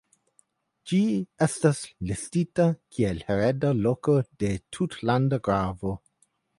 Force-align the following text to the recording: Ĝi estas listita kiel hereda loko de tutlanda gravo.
Ĝi 0.91 1.01
estas 1.47 1.81
listita 2.13 2.67
kiel 2.97 3.23
hereda 3.31 3.75
loko 3.85 4.19
de 4.45 4.53
tutlanda 4.79 5.45
gravo. 5.51 5.99